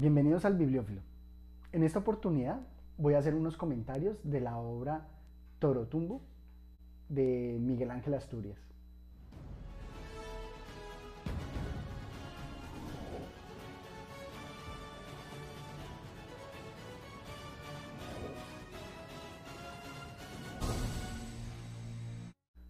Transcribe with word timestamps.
Bienvenidos 0.00 0.46
al 0.46 0.56
Bibliófilo. 0.56 1.02
En 1.72 1.82
esta 1.82 1.98
oportunidad 1.98 2.58
voy 2.96 3.12
a 3.12 3.18
hacer 3.18 3.34
unos 3.34 3.58
comentarios 3.58 4.16
de 4.24 4.40
la 4.40 4.56
obra 4.56 5.06
Torotumbo 5.58 6.22
de 7.10 7.58
Miguel 7.60 7.90
Ángel 7.90 8.14
Asturias. 8.14 8.58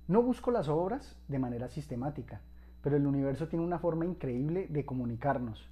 No 0.09 0.25
busco 0.25 0.51
las 0.51 0.67
obras 0.67 1.17
de 1.29 1.39
manera 1.39 1.69
sistemática, 1.69 2.41
pero 2.83 2.97
el 2.97 3.07
universo 3.07 3.47
tiene 3.47 3.65
una 3.65 3.79
forma 3.79 4.05
increíble 4.05 4.67
de 4.69 4.85
comunicarnos. 4.85 5.71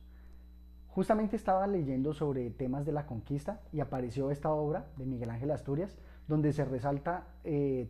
Justamente 0.99 1.37
estaba 1.37 1.65
leyendo 1.69 2.13
sobre 2.13 2.51
temas 2.51 2.85
de 2.85 2.91
la 2.91 3.07
conquista 3.07 3.61
y 3.73 3.79
apareció 3.79 4.33
esta 4.33 4.51
obra 4.51 4.89
de 4.97 5.07
Miguel 5.07 5.31
Ángel 5.31 5.53
Asturias, 5.53 5.97
donde 6.27 6.53
se 6.53 6.65
resalta 6.65 7.29
eh, 7.45 7.89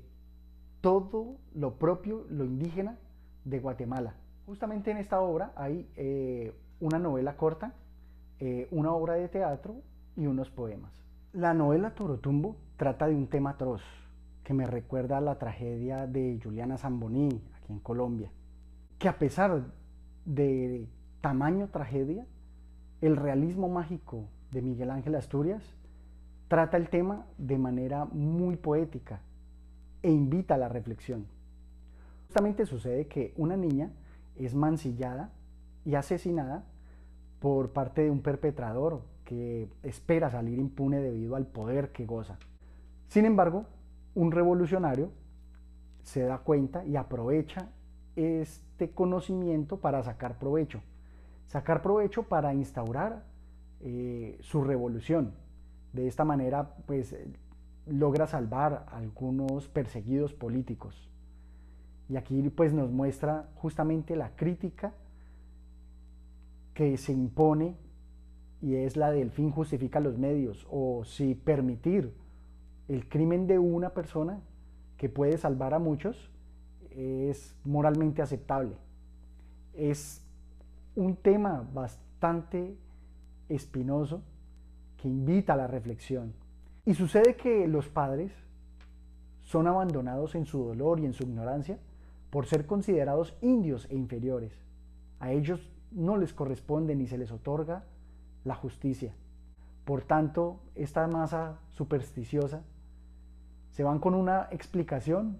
todo 0.82 1.38
lo 1.54 1.78
propio, 1.78 2.26
lo 2.28 2.44
indígena 2.44 2.98
de 3.46 3.60
Guatemala. 3.60 4.12
Justamente 4.44 4.90
en 4.90 4.98
esta 4.98 5.22
obra 5.22 5.54
hay 5.56 5.88
eh, 5.96 6.52
una 6.80 6.98
novela 6.98 7.38
corta, 7.38 7.72
eh, 8.40 8.68
una 8.72 8.92
obra 8.92 9.14
de 9.14 9.26
teatro 9.28 9.76
y 10.14 10.26
unos 10.26 10.50
poemas. 10.50 10.92
La 11.32 11.54
novela 11.54 11.94
Torotumbo 11.94 12.56
trata 12.76 13.08
de 13.08 13.14
un 13.14 13.28
tema 13.28 13.52
atroz 13.52 13.80
que 14.44 14.52
me 14.52 14.66
recuerda 14.66 15.16
a 15.16 15.22
la 15.22 15.38
tragedia 15.38 16.06
de 16.06 16.38
Juliana 16.44 16.76
Zamboní 16.76 17.42
aquí 17.56 17.72
en 17.72 17.80
Colombia 17.80 18.30
que 18.98 19.08
a 19.08 19.18
pesar 19.18 19.62
de 20.26 20.86
tamaño 21.22 21.68
tragedia, 21.68 22.26
el 23.00 23.16
realismo 23.16 23.68
mágico 23.68 24.24
de 24.50 24.62
Miguel 24.62 24.90
Ángel 24.90 25.14
Asturias 25.14 25.62
trata 26.48 26.76
el 26.76 26.88
tema 26.88 27.26
de 27.36 27.58
manera 27.58 28.06
muy 28.06 28.56
poética 28.56 29.20
e 30.02 30.10
invita 30.10 30.54
a 30.54 30.58
la 30.58 30.68
reflexión. 30.68 31.26
Justamente 32.26 32.66
sucede 32.66 33.06
que 33.06 33.34
una 33.36 33.56
niña 33.56 33.90
es 34.36 34.54
mancillada 34.54 35.30
y 35.84 35.94
asesinada 35.94 36.64
por 37.40 37.72
parte 37.72 38.02
de 38.02 38.10
un 38.10 38.20
perpetrador 38.20 39.02
que 39.24 39.68
espera 39.82 40.30
salir 40.30 40.58
impune 40.58 41.00
debido 41.00 41.36
al 41.36 41.46
poder 41.46 41.92
que 41.92 42.06
goza. 42.06 42.38
Sin 43.08 43.24
embargo, 43.24 43.66
un 44.14 44.32
revolucionario 44.32 45.10
se 46.02 46.22
da 46.22 46.38
cuenta 46.38 46.84
y 46.84 46.96
aprovecha 46.96 47.68
este 48.16 48.90
conocimiento 48.90 49.78
para 49.78 50.02
sacar 50.02 50.38
provecho. 50.38 50.80
Sacar 51.48 51.82
provecho 51.82 52.22
para 52.22 52.54
instaurar 52.54 53.24
eh, 53.80 54.38
su 54.40 54.62
revolución. 54.62 55.32
De 55.92 56.06
esta 56.06 56.24
manera, 56.24 56.76
pues, 56.86 57.14
logra 57.86 58.26
salvar 58.26 58.86
a 58.88 58.98
algunos 58.98 59.68
perseguidos 59.68 60.32
políticos. 60.32 61.10
Y 62.08 62.16
aquí, 62.16 62.48
pues, 62.50 62.72
nos 62.72 62.90
muestra 62.90 63.48
justamente 63.56 64.14
la 64.14 64.36
crítica 64.36 64.94
que 66.74 66.96
se 66.96 67.12
impone 67.12 67.76
y 68.60 68.76
es 68.76 68.96
la 68.96 69.10
del 69.10 69.30
fin 69.30 69.50
justifica 69.50 70.00
los 70.00 70.18
medios, 70.18 70.66
o 70.70 71.04
si 71.04 71.34
permitir 71.34 72.12
el 72.88 73.08
crimen 73.08 73.46
de 73.46 73.58
una 73.58 73.90
persona 73.90 74.40
que 74.96 75.08
puede 75.08 75.38
salvar 75.38 75.74
a 75.74 75.78
muchos, 75.78 76.30
es 76.90 77.54
moralmente 77.64 78.22
aceptable. 78.22 78.74
Es 79.74 80.22
un 80.98 81.14
tema 81.14 81.64
bastante 81.72 82.76
espinoso 83.48 84.20
que 84.96 85.06
invita 85.06 85.52
a 85.52 85.56
la 85.56 85.68
reflexión. 85.68 86.34
Y 86.84 86.94
sucede 86.94 87.36
que 87.36 87.68
los 87.68 87.88
padres 87.88 88.32
son 89.42 89.68
abandonados 89.68 90.34
en 90.34 90.44
su 90.44 90.64
dolor 90.64 90.98
y 90.98 91.06
en 91.06 91.12
su 91.12 91.22
ignorancia 91.22 91.78
por 92.30 92.46
ser 92.46 92.66
considerados 92.66 93.36
indios 93.42 93.86
e 93.90 93.94
inferiores. 93.94 94.52
A 95.20 95.30
ellos 95.30 95.70
no 95.92 96.16
les 96.16 96.32
corresponde 96.32 96.96
ni 96.96 97.06
se 97.06 97.16
les 97.16 97.30
otorga 97.30 97.84
la 98.42 98.56
justicia. 98.56 99.14
Por 99.84 100.02
tanto, 100.02 100.58
esta 100.74 101.06
masa 101.06 101.60
supersticiosa 101.70 102.64
se 103.70 103.84
van 103.84 104.00
con 104.00 104.14
una 104.14 104.48
explicación 104.50 105.38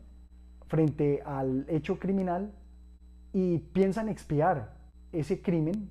frente 0.69 1.21
al 1.27 1.67
hecho 1.69 1.99
criminal 1.99 2.53
y 3.33 3.59
piensan 3.59 4.09
expiar 4.09 4.78
ese 5.13 5.41
crimen 5.43 5.91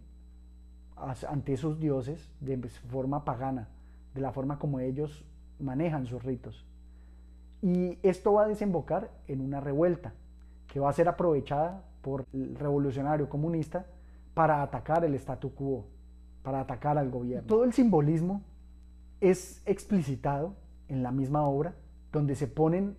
ante 0.96 1.54
esos 1.54 1.80
dioses 1.80 2.30
de 2.40 2.58
forma 2.90 3.24
pagana, 3.24 3.68
de 4.14 4.22
la 4.22 4.32
forma 4.32 4.58
como 4.58 4.80
ellos 4.80 5.26
manejan 5.60 6.06
sus 6.08 6.24
ritos. 6.24 6.66
Y 7.62 7.98
esto 8.04 8.34
va 8.34 8.44
a 8.44 8.48
desembocar 8.48 9.12
en 9.28 9.42
una 9.42 9.60
revuelta 9.60 10.14
que 10.68 10.80
va 10.80 10.90
a 10.90 10.94
ser 10.94 11.08
aprovechada 11.08 11.84
por 12.02 12.26
el 12.34 12.56
revolucionario 12.56 13.30
comunista 13.30 13.86
para 14.34 14.62
atacar 14.62 15.04
el 15.06 15.16
statu 15.16 15.54
quo, 15.54 15.86
para 16.44 16.62
atacar 16.62 16.98
al 16.98 17.10
gobierno. 17.10 17.48
Todo 17.48 17.64
el 17.64 17.74
simbolismo 17.74 18.42
es 19.22 19.62
explicitado 19.66 20.56
en 20.88 21.04
la 21.04 21.12
misma 21.12 21.44
obra, 21.44 21.76
donde 22.12 22.36
se 22.36 22.48
ponen 22.48 22.98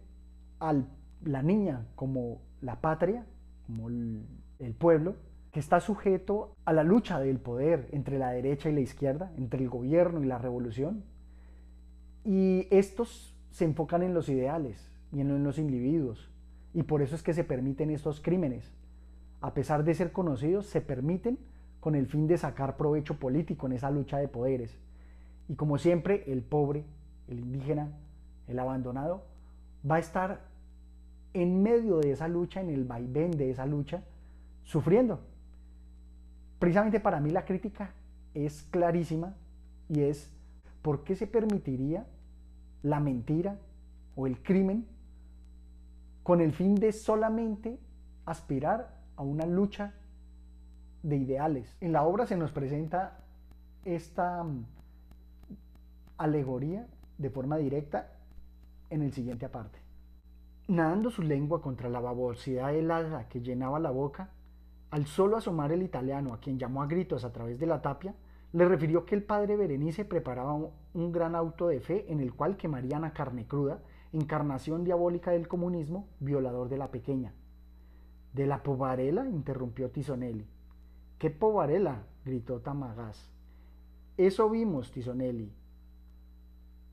al 0.59 0.87
la 1.25 1.43
niña 1.43 1.87
como 1.95 2.41
la 2.61 2.81
patria, 2.81 3.25
como 3.67 3.89
el, 3.89 4.75
pueblo, 4.79 5.17
está 5.59 5.81
sujeto 5.81 6.55
a 6.65 6.73
la 6.73 6.83
lucha 6.83 7.21
del 7.21 7.39
poder 7.39 7.89
entre 7.93 8.19
la 8.19 8.31
derecha 8.31 8.69
y 8.69 8.75
la 8.75 8.81
izquierda, 8.81 9.33
entre 9.37 9.63
el 9.63 9.69
gobierno 9.69 10.23
y 10.23 10.27
la 10.27 10.39
revolución. 10.39 11.05
Y 12.25 12.67
estos 12.71 13.35
se 13.51 13.65
enfocan 13.65 14.03
en 14.03 14.15
los 14.15 14.29
ideales 14.29 14.91
y 15.13 15.21
en 15.21 15.43
los 15.43 15.59
individuos. 15.59 16.31
Y 16.75 16.83
por 16.83 17.03
eso 17.03 17.15
es 17.15 17.23
que 17.23 17.35
se 17.35 17.45
permiten 17.45 17.91
estos 17.91 18.21
crímenes. 18.21 18.73
A 19.41 19.55
pesar 19.55 19.85
de 19.85 19.95
ser 19.95 20.13
conocidos, 20.13 20.67
se 20.67 20.81
permiten 20.81 21.39
con 21.81 21.95
el 21.95 22.07
fin 22.07 22.27
de 22.27 22.39
sacar 22.39 22.77
provecho 22.77 23.19
político 23.19 23.67
en 23.67 23.73
esa 23.73 23.91
lucha 23.91 24.19
de 24.19 24.29
poderes. 24.29 24.79
Y 25.49 25.55
como 25.55 25.79
siempre, 25.79 26.25
el 26.31 26.43
pobre, 26.43 26.85
el 27.29 27.41
indígena, 27.41 27.93
el 28.47 28.59
abandonado, 28.59 29.25
va 29.89 29.97
a 29.97 30.01
estar 30.01 30.41
en 31.33 31.63
medio 31.63 31.99
de 31.99 32.13
esa 32.13 32.29
lucha, 32.29 32.61
en 32.61 32.71
el 32.71 32.85
vaivén 32.85 33.31
de 33.31 33.51
esa 33.51 33.65
lucha, 33.65 34.03
sufriendo. 34.65 35.21
Precisamente 36.59 37.01
para 37.01 37.21
mí 37.21 37.31
la 37.31 37.45
crítica 37.45 37.93
es 38.35 38.63
clarísima 38.71 39.35
y 39.89 40.03
es 40.03 40.31
por 40.83 41.05
qué 41.05 41.15
se 41.15 41.27
permitiría 41.27 42.07
la 42.83 43.01
mentira 43.01 43.59
o 44.17 44.27
el 44.27 44.43
crimen 44.43 44.87
con 46.23 46.41
el 46.41 46.53
fin 46.53 46.75
de 46.75 46.93
solamente 46.93 47.79
aspirar 48.27 48.99
a 49.17 49.23
una 49.23 49.47
lucha 49.47 49.95
de 51.03 51.17
ideales. 51.17 51.77
En 51.81 51.93
la 51.93 52.03
obra 52.03 52.27
se 52.27 52.37
nos 52.37 52.53
presenta 52.53 53.25
esta 53.85 54.45
mm, 54.45 54.67
alegoría 56.19 56.87
de 57.17 57.31
forma 57.31 57.57
directa 57.57 58.13
en 58.91 59.03
el 59.03 59.13
siguiente 59.13 59.47
aparte. 59.47 59.79
Nadando 60.67 61.11
su 61.11 61.23
lengua 61.23 61.63
contra 61.63 61.89
la 61.89 62.01
babosidad 62.01 62.75
helada 62.75 63.29
que 63.29 63.41
llenaba 63.41 63.79
la 63.79 63.91
boca, 63.91 64.31
al 64.91 65.07
solo 65.07 65.37
asomar 65.37 65.73
el 65.73 65.83
italiano, 65.83 66.33
a 66.33 66.41
quien 66.41 66.59
llamó 66.59 66.83
a 66.83 66.87
gritos 66.87 67.25
a 67.25 67.33
través 67.33 67.59
de 67.59 67.67
la 67.67 67.83
tapia, 67.83 68.15
le 68.53 68.65
refirió 68.67 69.05
que 69.05 69.15
el 69.15 69.23
padre 69.23 69.57
Berenice 69.57 70.05
preparaba 70.05 70.55
un 70.55 71.13
gran 71.13 71.35
auto 71.35 71.69
de 71.69 71.81
fe 71.81 72.07
en 72.11 72.21
el 72.21 72.35
cual 72.35 72.57
quemarían 72.57 73.05
a 73.05 73.13
carne 73.13 73.47
cruda, 73.47 73.81
encarnación 74.13 74.85
diabólica 74.85 75.33
del 75.33 75.49
comunismo, 75.49 76.09
violador 76.21 76.69
de 76.71 76.79
la 76.79 76.91
pequeña. 76.91 77.35
¿De 78.33 78.47
la 78.47 78.63
povarela? 78.63 79.29
interrumpió 79.29 79.91
Tisonelli. 79.91 80.47
¿Qué 81.19 81.31
povarela? 81.31 82.05
gritó 82.25 82.61
Tamagás. 82.61 83.31
Eso 84.17 84.49
vimos, 84.49 84.91
Tisonelli. 84.93 85.53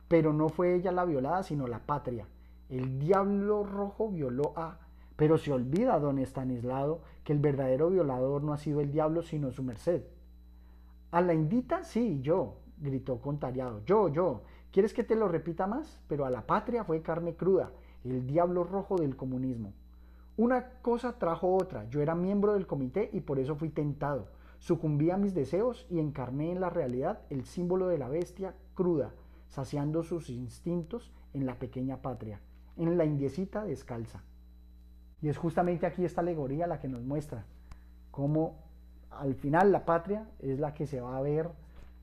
Pero 0.07 0.33
no 0.33 0.50
fue 0.50 0.75
ella 0.75 0.91
la 0.91 1.06
violada, 1.06 1.44
sino 1.44 1.68
la 1.68 1.80
patria. 1.80 2.27
El 2.69 3.00
diablo 3.00 3.63
rojo 3.63 4.09
violó 4.09 4.53
a... 4.56 4.80
Pero 5.15 5.38
se 5.38 5.51
olvida, 5.51 6.00
don 6.00 6.19
Estanislao, 6.19 7.01
que 7.23 7.33
el 7.33 7.39
verdadero 7.39 7.89
violador 7.89 8.44
no 8.44 8.53
ha 8.53 8.57
sido 8.57 8.81
el 8.81 8.91
diablo, 8.91 9.21
sino 9.21 9.51
su 9.51 9.63
merced. 9.63 10.03
A 11.12 11.21
la 11.21 11.33
indita, 11.33 11.83
sí, 11.83 12.19
yo, 12.21 12.57
gritó 12.77 13.21
contrariado. 13.21 13.83
Yo, 13.85 14.09
yo. 14.09 14.41
¿Quieres 14.71 14.94
que 14.94 15.03
te 15.03 15.15
lo 15.15 15.27
repita 15.27 15.67
más? 15.67 16.01
Pero 16.07 16.25
a 16.25 16.29
la 16.29 16.45
patria 16.45 16.83
fue 16.83 17.01
carne 17.01 17.35
cruda, 17.35 17.71
el 18.03 18.27
diablo 18.27 18.63
rojo 18.65 18.97
del 18.97 19.15
comunismo. 19.15 19.73
Una 20.35 20.69
cosa 20.81 21.17
trajo 21.17 21.56
otra. 21.56 21.88
Yo 21.89 22.01
era 22.01 22.13
miembro 22.13 22.53
del 22.53 22.67
comité 22.67 23.09
y 23.13 23.21
por 23.21 23.39
eso 23.39 23.56
fui 23.56 23.69
tentado. 23.69 24.27
Sucumbí 24.59 25.12
a 25.12 25.17
mis 25.17 25.33
deseos 25.33 25.88
y 25.89 26.00
encarné 26.00 26.51
en 26.51 26.59
la 26.59 26.69
realidad 26.69 27.21
el 27.29 27.45
símbolo 27.45 27.88
de 27.88 27.97
la 27.97 28.09
bestia 28.09 28.53
cruda, 28.73 29.13
saciando 29.47 30.03
sus 30.03 30.29
instintos 30.29 31.13
en 31.33 31.45
la 31.45 31.57
pequeña 31.57 32.01
patria 32.01 32.41
en 32.77 32.97
la 32.97 33.06
indiecita 33.06 33.63
descalza. 33.63 34.23
Y 35.25 35.30
es 35.30 35.39
justamente 35.39 35.88
aquí 35.88 36.06
esta 36.06 36.22
alegoría 36.22 36.68
la 36.68 36.80
que 36.80 36.88
nos 36.88 37.01
muestra 37.01 37.45
cómo 38.12 38.60
al 39.10 39.33
final 39.33 39.72
la 39.72 39.83
patria 39.83 40.30
es 40.38 40.60
la 40.60 40.75
que 40.75 40.86
se 40.86 41.01
va 41.01 41.18
a 41.18 41.22
ver 41.22 41.50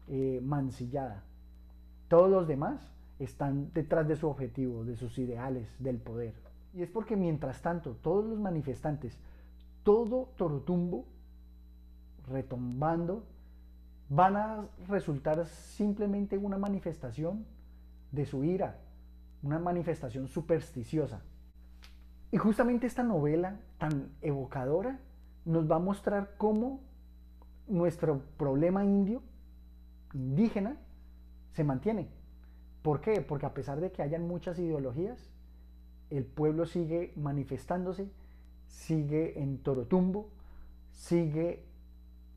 eh, 0.08 0.40
mancillada. 0.42 1.22
Todos 2.08 2.28
los 2.28 2.48
demás 2.48 2.80
están 3.20 3.72
detrás 3.74 4.08
de 4.08 4.16
su 4.16 4.28
objetivo, 4.28 4.84
de 4.84 4.96
sus 4.96 5.18
ideales, 5.18 5.68
del 5.78 5.98
poder. 5.98 6.34
Y 6.74 6.82
es 6.82 6.90
porque 6.90 7.14
mientras 7.14 7.62
tanto 7.62 7.92
todos 8.02 8.24
los 8.24 8.40
manifestantes, 8.40 9.16
todo 9.84 10.30
Torotumbo, 10.36 11.04
retumbando, 12.28 13.22
van 14.08 14.34
a 14.34 14.66
resultar 14.88 15.46
simplemente 15.46 16.36
una 16.38 16.58
manifestación 16.58 17.46
de 18.10 18.26
su 18.26 18.42
ira, 18.42 18.80
una 19.44 19.60
manifestación 19.60 20.26
supersticiosa. 20.26 21.22
Y 22.32 22.38
justamente 22.38 22.86
esta 22.86 23.02
novela 23.02 23.60
tan 23.78 24.10
evocadora 24.22 24.98
nos 25.44 25.70
va 25.70 25.76
a 25.76 25.80
mostrar 25.80 26.34
cómo 26.38 26.80
nuestro 27.68 28.22
problema 28.38 28.84
indio, 28.84 29.22
indígena, 30.14 30.76
se 31.52 31.62
mantiene. 31.62 32.08
¿Por 32.80 33.02
qué? 33.02 33.20
Porque 33.20 33.44
a 33.44 33.52
pesar 33.52 33.80
de 33.80 33.92
que 33.92 34.02
hayan 34.02 34.26
muchas 34.26 34.58
ideologías, 34.58 35.30
el 36.08 36.24
pueblo 36.24 36.64
sigue 36.64 37.12
manifestándose, 37.16 38.10
sigue 38.66 39.40
en 39.40 39.58
torotumbo, 39.58 40.30
sigue 40.90 41.66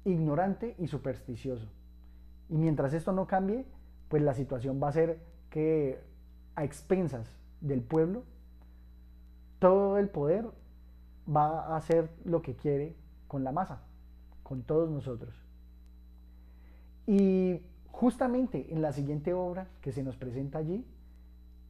ignorante 0.04 0.76
y 0.78 0.88
supersticioso. 0.88 1.68
Y 2.50 2.58
mientras 2.58 2.94
esto 2.94 3.14
no 3.14 3.28
cambie, 3.28 3.66
pues 4.10 4.22
la 4.22 4.34
situación 4.34 4.80
va 4.84 4.90
a 4.90 4.94
ser 4.94 5.20
que 5.50 6.04
a 6.56 6.66
expensas 6.66 7.28
del 7.62 7.82
pueblo, 7.82 8.24
todo 9.60 9.98
el 9.98 10.10
poder 10.10 10.46
va 11.28 11.62
a 11.62 11.78
hacer 11.78 12.10
lo 12.24 12.42
que 12.42 12.56
quiere 12.56 12.96
con 13.28 13.44
la 13.44 13.52
masa, 13.52 13.82
con 14.44 14.64
todos 14.64 14.90
nosotros. 14.90 15.34
Y 17.08 17.62
justamente 17.92 18.74
en 18.74 18.82
la 18.82 18.92
siguiente 18.92 19.34
obra 19.34 19.68
que 19.82 19.92
se 19.92 20.04
nos 20.04 20.18
presenta 20.18 20.60
allí, 20.60 20.86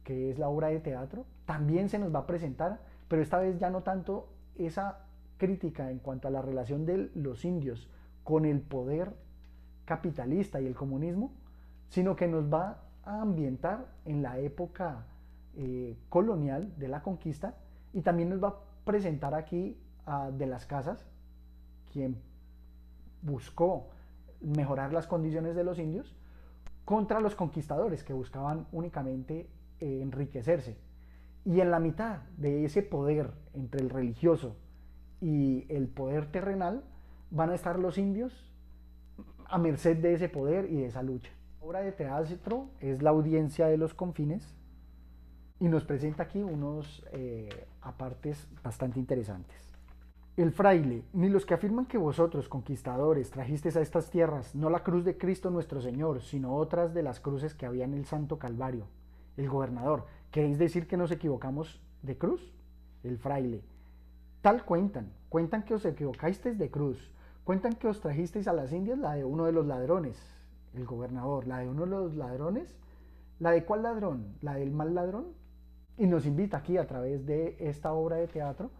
que 0.04 0.30
es 0.30 0.38
la 0.38 0.48
obra 0.48 0.68
de 0.68 0.80
teatro, 0.80 1.24
también 1.44 1.88
se 1.88 1.98
nos 1.98 2.14
va 2.14 2.20
a 2.20 2.26
presentar, 2.26 2.80
pero 3.08 3.22
esta 3.22 3.38
vez 3.38 3.58
ya 3.58 3.70
no 3.70 3.82
tanto 3.82 4.28
esa 4.56 5.06
crítica 5.36 5.90
en 5.90 5.98
cuanto 5.98 6.28
a 6.28 6.30
la 6.30 6.42
relación 6.42 6.86
de 6.86 7.10
los 7.14 7.44
indios 7.44 7.88
con 8.24 8.44
el 8.44 8.60
poder 8.60 9.14
capitalista 9.84 10.60
y 10.60 10.66
el 10.66 10.74
comunismo, 10.74 11.32
sino 11.88 12.16
que 12.16 12.26
nos 12.26 12.52
va 12.52 12.82
a 13.04 13.20
ambientar 13.20 13.86
en 14.04 14.22
la 14.22 14.38
época 14.38 15.06
eh, 15.56 15.96
colonial 16.08 16.72
de 16.78 16.88
la 16.88 17.02
conquista 17.02 17.54
y 17.96 18.02
también 18.02 18.28
nos 18.28 18.44
va 18.44 18.48
a 18.48 18.56
presentar 18.84 19.34
aquí 19.34 19.80
a 20.04 20.30
De 20.30 20.46
las 20.46 20.66
Casas, 20.66 21.08
quien 21.90 22.20
buscó 23.22 23.88
mejorar 24.42 24.92
las 24.92 25.06
condiciones 25.06 25.56
de 25.56 25.64
los 25.64 25.78
indios 25.78 26.14
contra 26.84 27.20
los 27.20 27.34
conquistadores 27.34 28.04
que 28.04 28.12
buscaban 28.12 28.66
únicamente 28.70 29.48
eh, 29.80 30.00
enriquecerse. 30.02 30.76
Y 31.46 31.60
en 31.60 31.70
la 31.70 31.80
mitad 31.80 32.18
de 32.36 32.66
ese 32.66 32.82
poder 32.82 33.30
entre 33.54 33.80
el 33.80 33.88
religioso 33.88 34.56
y 35.22 35.64
el 35.70 35.88
poder 35.88 36.30
terrenal 36.30 36.84
van 37.30 37.48
a 37.48 37.54
estar 37.54 37.78
los 37.78 37.96
indios 37.96 38.52
a 39.46 39.56
merced 39.56 39.96
de 39.96 40.12
ese 40.12 40.28
poder 40.28 40.70
y 40.70 40.76
de 40.76 40.86
esa 40.86 41.02
lucha. 41.02 41.30
La 41.60 41.66
obra 41.66 41.80
de 41.80 41.92
teatro 41.92 42.68
es 42.78 43.00
La 43.00 43.08
audiencia 43.08 43.68
de 43.68 43.78
los 43.78 43.94
confines 43.94 44.54
y 45.60 45.68
nos 45.68 45.84
presenta 45.84 46.24
aquí 46.24 46.42
unos 46.42 47.04
eh, 47.12 47.66
apartes 47.82 48.48
bastante 48.62 49.00
interesantes. 49.00 49.56
El 50.36 50.52
fraile, 50.52 51.02
ni 51.14 51.30
los 51.30 51.46
que 51.46 51.54
afirman 51.54 51.86
que 51.86 51.96
vosotros, 51.96 52.48
conquistadores, 52.48 53.30
trajisteis 53.30 53.76
a 53.76 53.80
estas 53.80 54.10
tierras 54.10 54.54
no 54.54 54.68
la 54.68 54.82
cruz 54.82 55.02
de 55.02 55.16
Cristo 55.16 55.50
nuestro 55.50 55.80
Señor, 55.80 56.20
sino 56.20 56.54
otras 56.54 56.92
de 56.92 57.02
las 57.02 57.20
cruces 57.20 57.54
que 57.54 57.64
había 57.64 57.86
en 57.86 57.94
el 57.94 58.04
Santo 58.04 58.38
Calvario. 58.38 58.84
El 59.38 59.48
gobernador, 59.48 60.04
¿queréis 60.30 60.58
decir 60.58 60.86
que 60.86 60.98
nos 60.98 61.10
equivocamos 61.10 61.80
de 62.02 62.18
cruz? 62.18 62.52
El 63.02 63.16
fraile, 63.16 63.62
tal 64.42 64.64
cuentan, 64.66 65.10
cuentan 65.30 65.62
que 65.62 65.74
os 65.74 65.86
equivocasteis 65.86 66.58
de 66.58 66.70
cruz, 66.70 67.10
cuentan 67.44 67.72
que 67.72 67.88
os 67.88 68.00
trajisteis 68.00 68.46
a 68.46 68.52
las 68.52 68.72
Indias 68.72 68.98
la 68.98 69.14
de 69.14 69.24
uno 69.24 69.46
de 69.46 69.52
los 69.52 69.64
ladrones, 69.64 70.18
el 70.74 70.84
gobernador, 70.84 71.46
la 71.46 71.60
de 71.60 71.68
uno 71.70 71.86
de 71.86 71.90
los 71.90 72.14
ladrones, 72.14 72.76
la 73.38 73.52
de 73.52 73.64
cuál 73.64 73.84
ladrón, 73.84 74.36
la 74.42 74.54
del 74.54 74.70
mal 74.70 74.94
ladrón, 74.94 75.26
y 75.98 76.06
nos 76.06 76.26
invita 76.26 76.58
aquí 76.58 76.76
a 76.78 76.86
través 76.86 77.26
de 77.26 77.56
esta 77.60 77.92
obra 77.92 78.16
de 78.16 78.28
teatro 78.28 78.70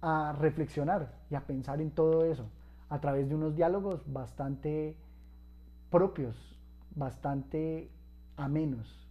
a 0.00 0.32
reflexionar 0.38 1.14
y 1.30 1.34
a 1.34 1.46
pensar 1.46 1.80
en 1.80 1.90
todo 1.90 2.24
eso 2.24 2.46
a 2.88 3.00
través 3.00 3.28
de 3.28 3.34
unos 3.34 3.56
diálogos 3.56 4.02
bastante 4.12 4.96
propios, 5.90 6.36
bastante 6.94 7.90
amenos. 8.36 9.08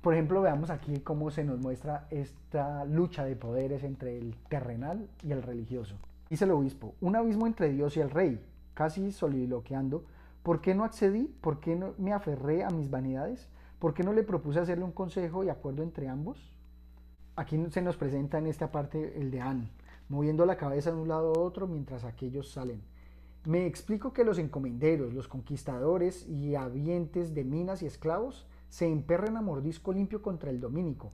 Por 0.00 0.14
ejemplo, 0.14 0.42
veamos 0.42 0.70
aquí 0.70 1.00
cómo 1.00 1.30
se 1.30 1.42
nos 1.44 1.58
muestra 1.58 2.06
esta 2.10 2.84
lucha 2.84 3.24
de 3.24 3.34
poderes 3.34 3.82
entre 3.82 4.18
el 4.18 4.36
terrenal 4.48 5.08
y 5.24 5.32
el 5.32 5.42
religioso. 5.42 5.96
Dice 6.30 6.44
el 6.44 6.52
obispo, 6.52 6.94
un 7.00 7.16
abismo 7.16 7.46
entre 7.46 7.70
Dios 7.70 7.96
y 7.96 8.00
el 8.00 8.10
rey, 8.10 8.40
casi 8.74 9.10
soliloqueando, 9.10 10.04
¿por 10.42 10.60
qué 10.60 10.74
no 10.74 10.84
accedí? 10.84 11.24
¿Por 11.40 11.58
qué 11.58 11.74
no 11.74 11.94
me 11.98 12.12
aferré 12.12 12.62
a 12.62 12.70
mis 12.70 12.90
vanidades? 12.90 13.48
¿Por 13.80 13.94
qué 13.94 14.04
no 14.04 14.12
le 14.12 14.22
propuse 14.22 14.60
hacerle 14.60 14.84
un 14.84 14.92
consejo 14.92 15.42
y 15.42 15.48
acuerdo 15.48 15.82
entre 15.82 16.08
ambos? 16.08 16.55
Aquí 17.36 17.62
se 17.70 17.82
nos 17.82 17.98
presenta 17.98 18.38
en 18.38 18.46
esta 18.46 18.72
parte 18.72 19.20
el 19.20 19.30
de 19.30 19.42
moviendo 20.08 20.46
la 20.46 20.56
cabeza 20.56 20.90
de 20.90 20.96
un 20.96 21.08
lado 21.08 21.34
a 21.34 21.38
otro 21.38 21.66
mientras 21.66 22.04
aquellos 22.04 22.50
salen. 22.50 22.80
Me 23.44 23.66
explico 23.66 24.14
que 24.14 24.24
los 24.24 24.38
encomenderos, 24.38 25.12
los 25.12 25.28
conquistadores 25.28 26.26
y 26.26 26.54
habientes 26.54 27.34
de 27.34 27.44
minas 27.44 27.82
y 27.82 27.86
esclavos 27.86 28.46
se 28.70 28.88
emperren 28.88 29.36
a 29.36 29.42
mordisco 29.42 29.92
limpio 29.92 30.22
contra 30.22 30.48
el 30.48 30.60
dominico, 30.60 31.12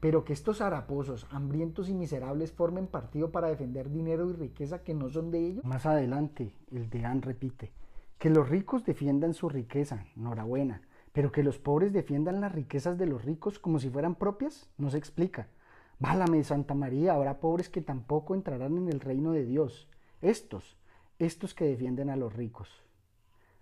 pero 0.00 0.24
que 0.24 0.32
estos 0.32 0.62
haraposos, 0.62 1.26
hambrientos 1.30 1.90
y 1.90 1.94
miserables 1.94 2.50
formen 2.50 2.86
partido 2.86 3.30
para 3.30 3.48
defender 3.48 3.90
dinero 3.90 4.30
y 4.30 4.32
riqueza 4.32 4.82
que 4.82 4.94
no 4.94 5.10
son 5.10 5.30
de 5.30 5.46
ellos. 5.46 5.64
Más 5.66 5.84
adelante, 5.84 6.54
el 6.72 6.88
deán 6.88 7.20
repite, 7.20 7.72
que 8.18 8.30
los 8.30 8.48
ricos 8.48 8.86
defiendan 8.86 9.34
su 9.34 9.50
riqueza, 9.50 10.06
enhorabuena, 10.16 10.80
pero 11.12 11.30
que 11.30 11.42
los 11.42 11.58
pobres 11.58 11.92
defiendan 11.92 12.40
las 12.40 12.52
riquezas 12.52 12.96
de 12.96 13.06
los 13.06 13.22
ricos 13.24 13.58
como 13.58 13.78
si 13.78 13.90
fueran 13.90 14.14
propias, 14.14 14.70
no 14.78 14.88
se 14.88 14.96
explica. 14.96 15.48
Válame, 15.98 16.44
Santa 16.44 16.74
María, 16.74 17.14
habrá 17.14 17.40
pobres 17.40 17.68
que 17.68 17.82
tampoco 17.82 18.34
entrarán 18.34 18.76
en 18.76 18.88
el 18.88 19.00
reino 19.00 19.32
de 19.32 19.44
Dios. 19.44 19.88
Estos, 20.20 20.78
estos 21.18 21.54
que 21.54 21.64
defienden 21.64 22.08
a 22.08 22.16
los 22.16 22.34
ricos. 22.34 22.82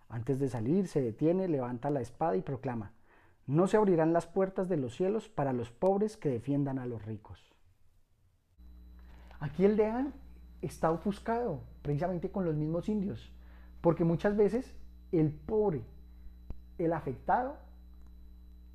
Antes 0.09 0.39
de 0.39 0.49
salir, 0.49 0.87
se 0.87 1.01
detiene, 1.01 1.49
levanta 1.49 1.91
la 1.91 2.01
espada 2.01 2.37
y 2.37 2.43
proclama, 2.43 2.93
no 3.47 3.67
se 3.67 3.77
abrirán 3.77 4.13
las 4.13 4.27
puertas 4.27 4.69
de 4.69 4.77
los 4.77 4.95
cielos 4.95 5.29
para 5.29 5.53
los 5.53 5.71
pobres 5.71 6.17
que 6.17 6.29
defiendan 6.29 6.79
a 6.79 6.87
los 6.87 7.05
ricos. 7.05 7.41
Aquí 9.41 9.65
el 9.65 9.77
deán 9.77 10.13
está 10.63 10.91
ofuscado 10.91 11.63
precisamente 11.83 12.31
con 12.31 12.45
los 12.45 12.55
mismos 12.55 12.89
indios, 12.89 13.33
porque 13.81 14.05
muchas 14.05 14.37
veces 14.37 14.75
el 15.13 15.31
pobre, 15.31 15.85
el 16.79 16.93
afectado, 16.93 17.57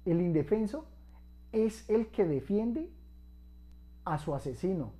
el 0.05 0.21
indefenso, 0.21 0.85
es 1.51 1.87
el 1.89 2.07
que 2.07 2.25
defiende 2.25 2.89
a 4.11 4.17
su 4.17 4.35
asesino, 4.35 4.91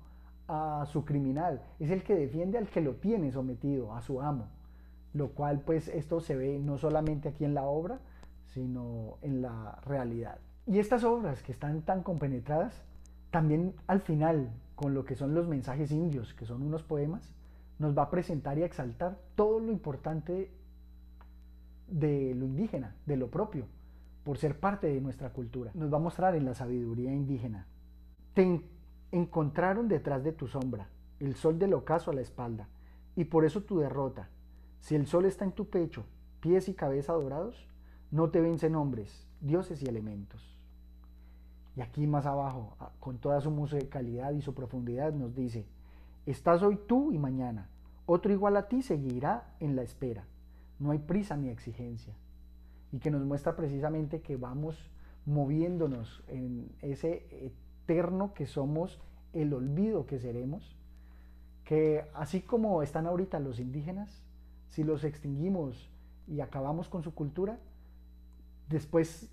a 0.48 0.86
su 0.86 1.04
criminal, 1.04 1.60
es 1.78 1.90
el 1.90 2.02
que 2.02 2.14
defiende 2.14 2.56
al 2.56 2.68
que 2.68 2.80
lo 2.80 2.94
tiene 2.94 3.30
sometido, 3.30 3.94
a 3.94 4.00
su 4.00 4.22
amo. 4.22 4.48
Lo 5.12 5.32
cual 5.32 5.60
pues 5.60 5.88
esto 5.88 6.20
se 6.20 6.34
ve 6.34 6.58
no 6.58 6.78
solamente 6.78 7.28
aquí 7.28 7.44
en 7.44 7.52
la 7.52 7.64
obra, 7.64 8.00
sino 8.46 9.18
en 9.20 9.42
la 9.42 9.78
realidad. 9.84 10.38
Y 10.66 10.78
estas 10.78 11.04
obras 11.04 11.42
que 11.42 11.52
están 11.52 11.82
tan 11.82 12.02
compenetradas, 12.02 12.82
también 13.30 13.74
al 13.86 14.00
final, 14.00 14.50
con 14.76 14.94
lo 14.94 15.04
que 15.04 15.14
son 15.14 15.34
los 15.34 15.46
mensajes 15.46 15.92
indios, 15.92 16.32
que 16.32 16.46
son 16.46 16.62
unos 16.62 16.82
poemas, 16.82 17.34
nos 17.78 17.96
va 17.96 18.04
a 18.04 18.10
presentar 18.10 18.56
y 18.56 18.62
a 18.62 18.66
exaltar 18.66 19.18
todo 19.34 19.60
lo 19.60 19.70
importante 19.70 20.50
de 21.86 22.34
lo 22.34 22.46
indígena, 22.46 22.96
de 23.04 23.18
lo 23.18 23.30
propio, 23.30 23.66
por 24.24 24.38
ser 24.38 24.58
parte 24.58 24.86
de 24.86 25.02
nuestra 25.02 25.34
cultura. 25.34 25.70
Nos 25.74 25.92
va 25.92 25.98
a 25.98 26.00
mostrar 26.00 26.34
en 26.34 26.46
la 26.46 26.54
sabiduría 26.54 27.12
indígena. 27.12 27.66
Te 28.32 28.42
encontraron 29.12 29.88
detrás 29.88 30.24
de 30.24 30.32
tu 30.32 30.48
sombra, 30.48 30.88
el 31.20 31.36
sol 31.36 31.58
del 31.58 31.74
ocaso 31.74 32.10
a 32.10 32.14
la 32.14 32.22
espalda, 32.22 32.68
y 33.14 33.24
por 33.24 33.44
eso 33.44 33.62
tu 33.62 33.78
derrota. 33.78 34.30
Si 34.80 34.96
el 34.96 35.06
sol 35.06 35.26
está 35.26 35.44
en 35.44 35.52
tu 35.52 35.68
pecho, 35.68 36.04
pies 36.40 36.68
y 36.68 36.74
cabeza 36.74 37.12
dorados, 37.12 37.68
no 38.10 38.30
te 38.30 38.40
vencen 38.40 38.74
hombres, 38.74 39.28
dioses 39.40 39.82
y 39.82 39.86
elementos. 39.86 40.58
Y 41.76 41.82
aquí 41.82 42.06
más 42.06 42.26
abajo, 42.26 42.76
con 43.00 43.18
toda 43.18 43.40
su 43.40 43.50
musicalidad 43.50 44.32
y 44.32 44.42
su 44.42 44.54
profundidad, 44.54 45.12
nos 45.12 45.34
dice, 45.34 45.66
estás 46.26 46.62
hoy 46.62 46.78
tú 46.86 47.12
y 47.12 47.18
mañana, 47.18 47.68
otro 48.06 48.32
igual 48.32 48.56
a 48.56 48.68
ti 48.68 48.82
seguirá 48.82 49.54
en 49.60 49.76
la 49.76 49.82
espera, 49.82 50.26
no 50.78 50.90
hay 50.90 50.98
prisa 50.98 51.36
ni 51.36 51.48
exigencia. 51.48 52.14
Y 52.90 52.98
que 52.98 53.10
nos 53.10 53.24
muestra 53.24 53.56
precisamente 53.56 54.20
que 54.20 54.36
vamos 54.36 54.90
moviéndonos 55.24 56.22
en 56.28 56.74
ese 56.82 57.52
eterno 57.82 58.34
que 58.34 58.46
somos, 58.46 59.00
el 59.32 59.52
olvido 59.52 60.06
que 60.06 60.18
seremos, 60.18 60.76
que 61.64 62.04
así 62.14 62.40
como 62.40 62.82
están 62.82 63.06
ahorita 63.06 63.40
los 63.40 63.58
indígenas, 63.58 64.22
si 64.68 64.84
los 64.84 65.04
extinguimos 65.04 65.90
y 66.26 66.40
acabamos 66.40 66.88
con 66.88 67.02
su 67.02 67.14
cultura, 67.14 67.58
después 68.68 69.28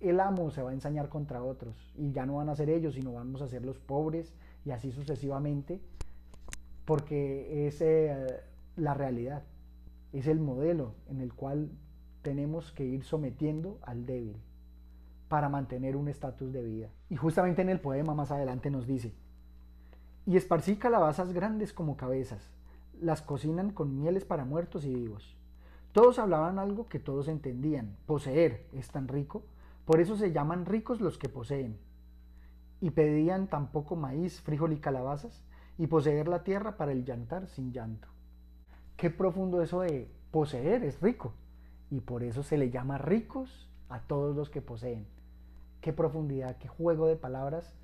el 0.00 0.20
amo 0.20 0.50
se 0.50 0.62
va 0.62 0.70
a 0.70 0.74
ensañar 0.74 1.08
contra 1.08 1.42
otros 1.42 1.92
y 1.96 2.12
ya 2.12 2.24
no 2.24 2.36
van 2.36 2.48
a 2.48 2.56
ser 2.56 2.70
ellos, 2.70 2.94
sino 2.94 3.12
vamos 3.12 3.42
a 3.42 3.48
ser 3.48 3.64
los 3.64 3.78
pobres 3.78 4.32
y 4.64 4.70
así 4.70 4.92
sucesivamente, 4.92 5.80
porque 6.84 7.66
es 7.66 7.80
eh, 7.80 8.40
la 8.76 8.94
realidad, 8.94 9.42
es 10.12 10.26
el 10.26 10.40
modelo 10.40 10.94
en 11.08 11.20
el 11.20 11.34
cual 11.34 11.70
tenemos 12.22 12.72
que 12.72 12.84
ir 12.84 13.04
sometiendo 13.04 13.78
al 13.82 14.06
débil 14.06 14.36
para 15.28 15.48
mantener 15.48 15.96
un 15.96 16.08
estatus 16.08 16.52
de 16.52 16.62
vida. 16.62 16.88
Y 17.08 17.16
justamente 17.16 17.62
en 17.62 17.68
el 17.68 17.80
poema 17.80 18.14
más 18.14 18.30
adelante 18.30 18.70
nos 18.70 18.86
dice, 18.86 19.14
y 20.26 20.36
esparcí 20.36 20.76
calabazas 20.76 21.32
grandes 21.32 21.72
como 21.72 21.96
cabezas, 21.96 22.50
las 23.00 23.22
cocinan 23.22 23.70
con 23.70 23.96
mieles 23.96 24.24
para 24.24 24.44
muertos 24.44 24.84
y 24.84 24.94
vivos. 24.94 25.36
Todos 25.92 26.18
hablaban 26.18 26.58
algo 26.58 26.88
que 26.88 26.98
todos 26.98 27.28
entendían, 27.28 27.96
poseer 28.06 28.66
es 28.72 28.88
tan 28.90 29.08
rico, 29.08 29.42
por 29.84 30.00
eso 30.00 30.16
se 30.16 30.32
llaman 30.32 30.66
ricos 30.66 31.00
los 31.00 31.16
que 31.16 31.28
poseen. 31.28 31.78
Y 32.80 32.90
pedían 32.90 33.48
tampoco 33.48 33.96
maíz, 33.96 34.40
frijol 34.42 34.72
y 34.72 34.80
calabazas, 34.80 35.44
y 35.78 35.86
poseer 35.86 36.28
la 36.28 36.44
tierra 36.44 36.76
para 36.76 36.92
el 36.92 37.04
llantar 37.04 37.48
sin 37.48 37.72
llanto. 37.72 38.08
Qué 38.96 39.10
profundo 39.10 39.62
eso 39.62 39.80
de 39.80 40.10
poseer 40.30 40.84
es 40.84 41.00
rico, 41.00 41.32
y 41.90 42.00
por 42.00 42.22
eso 42.22 42.42
se 42.42 42.58
le 42.58 42.70
llama 42.70 42.98
ricos 42.98 43.68
a 43.88 44.00
todos 44.00 44.36
los 44.36 44.50
que 44.50 44.60
poseen. 44.60 45.06
Qué 45.80 45.92
profundidad, 45.92 46.56
qué 46.58 46.68
juego 46.68 47.06
de 47.06 47.16
palabras 47.16 47.74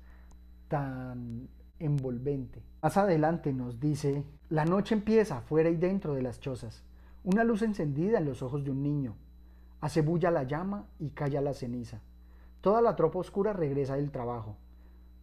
tan 0.67 1.49
envolvente. 1.79 2.63
Más 2.81 2.97
adelante 2.97 3.53
nos 3.53 3.79
dice, 3.79 4.23
la 4.49 4.65
noche 4.65 4.95
empieza 4.95 5.41
fuera 5.41 5.69
y 5.69 5.77
dentro 5.77 6.13
de 6.13 6.21
las 6.21 6.39
chozas, 6.39 6.83
una 7.23 7.43
luz 7.43 7.61
encendida 7.61 8.17
en 8.17 8.25
los 8.25 8.41
ojos 8.41 8.63
de 8.63 8.71
un 8.71 8.83
niño, 8.83 9.15
Hace 9.85 10.01
bulla 10.01 10.31
la 10.31 10.41
llama 10.41 10.87
y 10.97 11.11
calla 11.11 11.41
la 11.41 11.53
ceniza. 11.53 12.01
Toda 12.61 12.81
la 12.81 12.95
tropa 12.95 13.19
oscura 13.19 13.53
regresa 13.53 13.97
del 13.97 14.09
trabajo. 14.09 14.57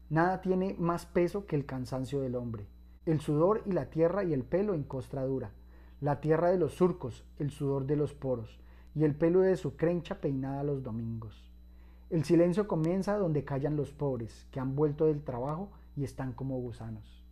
Nada 0.08 0.40
tiene 0.40 0.76
más 0.78 1.04
peso 1.04 1.46
que 1.46 1.56
el 1.56 1.66
cansancio 1.66 2.20
del 2.20 2.36
hombre. 2.36 2.68
El 3.04 3.20
sudor 3.20 3.62
y 3.66 3.72
la 3.72 3.90
tierra 3.90 4.22
y 4.22 4.32
el 4.32 4.44
pelo 4.44 4.74
en 4.74 4.84
costra 4.84 5.24
dura. 5.24 5.50
La 6.00 6.20
tierra 6.20 6.50
de 6.50 6.58
los 6.58 6.74
surcos, 6.74 7.24
el 7.40 7.50
sudor 7.50 7.86
de 7.86 7.96
los 7.96 8.14
poros, 8.14 8.60
y 8.94 9.02
el 9.02 9.16
pelo 9.16 9.40
de 9.40 9.56
su 9.56 9.74
crencha 9.76 10.20
peinada 10.20 10.62
los 10.62 10.84
domingos. 10.84 11.50
El 12.12 12.24
silencio 12.24 12.68
comienza 12.68 13.16
donde 13.16 13.42
callan 13.42 13.74
los 13.74 13.90
pobres, 13.90 14.46
que 14.50 14.60
han 14.60 14.76
vuelto 14.76 15.06
del 15.06 15.22
trabajo 15.22 15.70
y 15.96 16.04
están 16.04 16.34
como 16.34 16.60
gusanos. 16.60 17.24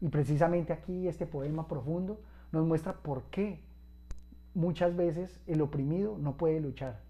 Y 0.00 0.08
precisamente 0.08 0.72
aquí 0.72 1.06
este 1.06 1.26
poema 1.26 1.68
profundo 1.68 2.20
nos 2.50 2.66
muestra 2.66 2.94
por 2.94 3.22
qué 3.30 3.60
muchas 4.52 4.96
veces 4.96 5.38
el 5.46 5.60
oprimido 5.60 6.18
no 6.18 6.36
puede 6.36 6.58
luchar 6.58 7.02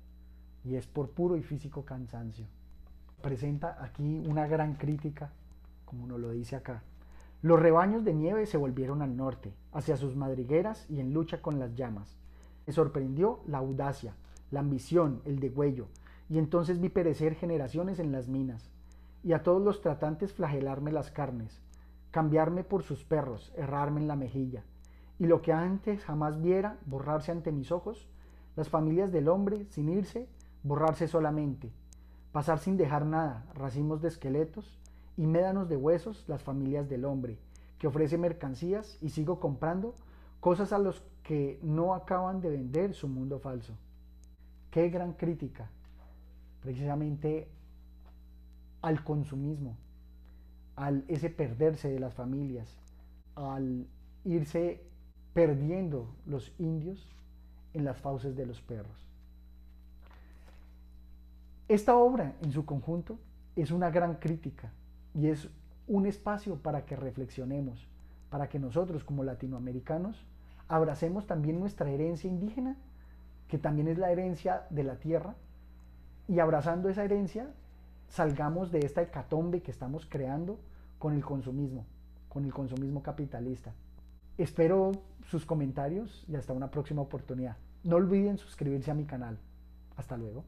y 0.63 0.75
es 0.75 0.87
por 0.87 1.09
puro 1.09 1.39
y 1.39 1.43
físico 1.43 1.87
cansancio. 1.87 2.45
Presenta 3.23 3.83
aquí 3.83 4.23
una 4.29 4.47
gran 4.47 4.75
crítica, 4.75 5.33
como 5.87 6.07
nos 6.07 6.21
lo 6.21 6.33
dice 6.33 6.55
acá. 6.55 6.83
Los 7.41 7.59
rebaños 7.59 8.05
de 8.05 8.13
nieve 8.13 8.45
se 8.45 8.59
volvieron 8.59 9.01
al 9.01 9.17
norte, 9.17 9.55
hacia 9.73 9.97
sus 9.97 10.17
madrigueras 10.17 10.85
y 10.91 11.01
en 11.01 11.15
lucha 11.15 11.41
con 11.41 11.59
las 11.59 11.75
llamas. 11.77 12.15
Me 12.67 12.75
sorprendió 12.75 13.41
la 13.47 13.57
audacia, 13.57 14.15
la 14.51 14.61
ambición, 14.61 15.23
el 15.25 15.41
degüello, 15.41 15.87
y 16.29 16.39
entonces 16.39 16.81
vi 16.81 16.89
perecer 16.89 17.35
generaciones 17.35 17.99
en 17.99 18.13
las 18.13 18.29
minas, 18.29 18.71
y 19.23 19.33
a 19.33 19.43
todos 19.43 19.63
los 19.63 19.81
tratantes 19.81 20.33
flagelarme 20.33 20.93
las 20.93 21.11
carnes, 21.11 21.61
cambiarme 22.11 22.65
por 22.65 22.83
sus 22.83 23.05
perros, 23.05 23.53
errarme 23.57 24.01
en 24.01 24.09
la 24.09 24.17
mejilla, 24.17 24.65
y 25.19 25.27
lo 25.27 25.43
que 25.43 25.53
antes 25.53 26.05
jamás 26.05 26.41
viera 26.41 26.79
borrarse 26.87 27.33
ante 27.33 27.53
mis 27.53 27.73
ojos, 27.73 28.09
las 28.55 28.69
familias 28.69 29.13
del 29.13 29.29
hombre, 29.29 29.67
sin 29.71 29.89
irse, 29.89 30.29
borrarse 30.63 31.09
solamente, 31.09 31.73
pasar 32.33 32.59
sin 32.59 32.77
dejar 32.77 33.07
nada, 33.07 33.47
racimos 33.55 34.03
de 34.03 34.09
esqueletos 34.09 34.79
y 35.17 35.27
médanos 35.27 35.69
de 35.69 35.77
huesos, 35.77 36.25
las 36.29 36.43
familias 36.43 36.89
del 36.89 37.05
hombre, 37.05 37.39
que 37.79 37.87
ofrece 37.87 38.19
mercancías 38.19 38.99
y 39.01 39.11
sigo 39.11 39.41
comprando 39.41 39.95
cosas 40.41 40.73
a 40.73 40.79
los 40.79 41.03
que 41.23 41.59
no 41.63 41.95
acaban 41.95 42.41
de 42.41 42.51
vender 42.51 42.95
su 42.95 43.09
mundo 43.09 43.39
falso. 43.39 43.75
Qué 44.71 44.89
gran 44.91 45.15
crítica, 45.15 45.71
precisamente 46.67 47.47
al 48.83 49.05
consumismo, 49.05 49.77
al 50.75 51.05
ese 51.07 51.31
perderse 51.31 51.89
de 51.89 52.01
las 52.01 52.13
familias, 52.13 52.69
al 53.37 53.87
irse 54.25 54.83
perdiendo 55.33 56.13
los 56.27 56.53
indios 56.59 57.07
en 57.73 57.85
las 57.85 57.99
fauces 57.99 58.35
de 58.35 58.47
los 58.47 58.61
perros. 58.63 59.07
Esta 61.69 61.97
obra 61.97 62.35
en 62.43 62.51
su 62.51 62.67
conjunto 62.67 63.17
es 63.55 63.71
una 63.71 63.91
gran 63.91 64.17
crítica 64.17 64.73
y 65.15 65.29
es 65.29 65.49
un 65.87 66.05
espacio 66.07 66.57
para 66.57 66.85
que 66.85 66.97
reflexionemos, 66.97 67.87
para 68.29 68.49
que 68.49 68.59
nosotros 68.59 69.05
como 69.05 69.23
latinoamericanos 69.23 70.27
abracemos 70.67 71.29
también 71.29 71.61
nuestra 71.61 71.89
herencia 71.91 72.29
indígena, 72.29 72.77
que 73.47 73.57
también 73.57 73.87
es 73.87 73.99
la 73.99 74.11
herencia 74.11 74.67
de 74.71 74.83
la 74.83 74.97
tierra, 74.97 75.37
y 76.29 76.41
abrazando 76.41 76.89
esa 76.89 77.05
herencia 77.05 77.49
salgamos 78.09 78.71
de 78.71 78.81
esta 78.81 79.03
hecatombe 79.03 79.63
que 79.63 79.71
estamos 79.71 80.07
creando 80.07 80.59
con 80.99 81.15
el 81.15 81.25
consumismo, 81.25 81.87
con 82.29 82.45
el 82.45 82.53
consumismo 82.53 83.03
capitalista. 83.03 83.73
Espero 84.39 84.93
sus 85.27 85.45
comentarios 85.45 86.25
y 86.29 86.37
hasta 86.37 86.53
una 86.53 86.71
próxima 86.71 87.03
oportunidad. 87.03 87.57
No 87.85 87.97
olviden 87.97 88.39
suscribirse 88.39 88.91
a 88.91 88.95
mi 88.95 89.05
canal. 89.05 89.39
Hasta 89.97 90.17
luego. 90.17 90.45